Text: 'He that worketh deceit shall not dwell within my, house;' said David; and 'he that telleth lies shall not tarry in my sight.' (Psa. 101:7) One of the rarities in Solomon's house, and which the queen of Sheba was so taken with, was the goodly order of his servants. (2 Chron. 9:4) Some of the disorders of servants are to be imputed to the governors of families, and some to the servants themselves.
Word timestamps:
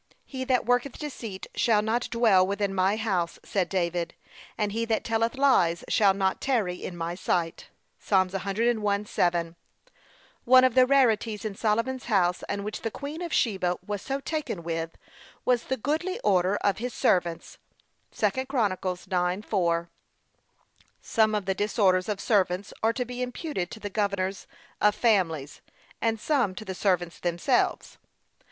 'He 0.25 0.43
that 0.45 0.65
worketh 0.65 0.97
deceit 0.97 1.45
shall 1.53 1.83
not 1.83 2.09
dwell 2.09 2.47
within 2.47 2.73
my, 2.73 2.95
house;' 2.95 3.37
said 3.43 3.69
David; 3.69 4.15
and 4.57 4.71
'he 4.71 4.83
that 4.85 5.03
telleth 5.03 5.35
lies 5.35 5.83
shall 5.89 6.15
not 6.15 6.41
tarry 6.41 6.83
in 6.83 6.97
my 6.97 7.13
sight.' 7.13 7.67
(Psa. 7.99 8.15
101:7) 8.33 9.53
One 10.43 10.63
of 10.63 10.73
the 10.73 10.87
rarities 10.87 11.45
in 11.45 11.53
Solomon's 11.53 12.05
house, 12.05 12.41
and 12.49 12.63
which 12.65 12.81
the 12.81 12.89
queen 12.89 13.21
of 13.21 13.31
Sheba 13.31 13.75
was 13.85 14.01
so 14.01 14.19
taken 14.19 14.63
with, 14.63 14.97
was 15.45 15.65
the 15.65 15.77
goodly 15.77 16.19
order 16.21 16.55
of 16.55 16.79
his 16.79 16.95
servants. 16.95 17.59
(2 18.17 18.47
Chron. 18.47 18.71
9:4) 18.71 19.87
Some 21.03 21.35
of 21.35 21.45
the 21.45 21.53
disorders 21.53 22.09
of 22.09 22.19
servants 22.19 22.73
are 22.81 22.93
to 22.93 23.05
be 23.05 23.21
imputed 23.21 23.69
to 23.69 23.79
the 23.79 23.91
governors 23.91 24.47
of 24.81 24.95
families, 24.95 25.61
and 26.01 26.19
some 26.19 26.55
to 26.55 26.65
the 26.65 26.73
servants 26.73 27.19
themselves. 27.19 27.99